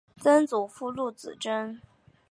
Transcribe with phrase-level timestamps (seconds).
[0.17, 1.79] 曾祖父陆子真。